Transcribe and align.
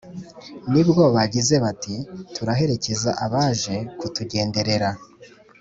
ni 0.71 0.81
bwo 0.87 1.03
bagize 1.15 1.55
bati 1.63 1.95
turaherekeza 2.33 3.09
abaje 3.25 3.75
kutugenderera, 3.99 4.89